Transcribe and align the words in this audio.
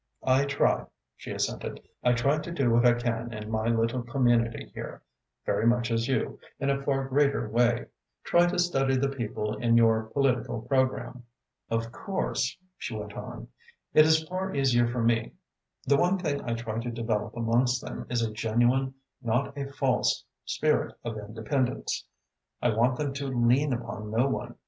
"I 0.25 0.45
try," 0.45 0.87
she 1.15 1.29
assented. 1.29 1.79
"I 2.03 2.13
try 2.13 2.39
to 2.39 2.51
do 2.51 2.71
what 2.71 2.87
I 2.87 2.93
can 2.95 3.31
in 3.31 3.51
my 3.51 3.67
little 3.67 4.01
community 4.01 4.71
here, 4.73 5.03
very 5.45 5.67
much 5.67 5.91
as 5.91 6.07
you, 6.07 6.39
in 6.59 6.71
a 6.71 6.81
far 6.81 7.07
greater 7.07 7.47
way, 7.47 7.85
try 8.23 8.47
to 8.47 8.57
study 8.57 8.95
the 8.97 9.09
people 9.09 9.53
in 9.55 9.77
your 9.77 10.05
political 10.05 10.63
programme. 10.63 11.25
Of 11.69 11.91
course," 11.91 12.57
she 12.79 12.95
went 12.95 13.13
on, 13.13 13.49
"it 13.93 14.07
is 14.07 14.23
far 14.27 14.55
easier 14.55 14.87
for 14.87 15.03
me. 15.03 15.33
The 15.85 15.97
one 15.97 16.17
thing 16.17 16.41
I 16.49 16.55
try 16.55 16.79
to 16.79 16.89
develop 16.89 17.37
amongst 17.37 17.83
them 17.85 18.07
is 18.09 18.23
a 18.23 18.31
genuine, 18.31 18.95
not 19.21 19.55
a 19.55 19.71
false 19.71 20.23
spirit 20.45 20.95
of 21.05 21.15
independence. 21.15 22.05
I 22.59 22.69
want 22.73 22.97
them 22.97 23.13
to 23.13 23.27
lean 23.27 23.71
upon 23.71 24.09
no 24.09 24.27
one. 24.27 24.55